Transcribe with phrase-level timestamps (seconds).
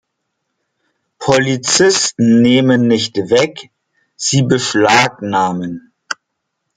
[1.19, 3.69] Polizisten nehmen nicht weg,
[4.15, 5.93] sie beschlagnahmen.